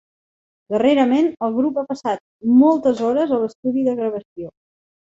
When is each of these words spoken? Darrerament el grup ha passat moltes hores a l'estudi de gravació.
Darrerament 0.75 1.29
el 1.49 1.53
grup 1.59 1.77
ha 1.81 1.85
passat 1.91 2.25
moltes 2.65 3.07
hores 3.11 3.39
a 3.39 3.41
l'estudi 3.45 3.89
de 3.91 3.99
gravació. 4.03 4.55